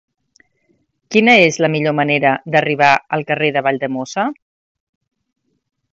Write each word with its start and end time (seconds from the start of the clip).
Quina 1.15 1.35
és 1.49 1.59
la 1.65 1.69
millor 1.75 1.95
manera 1.99 2.31
d'arribar 2.55 2.89
al 3.19 3.27
carrer 3.33 3.53
de 3.59 3.65
Valldemossa? 3.69 4.29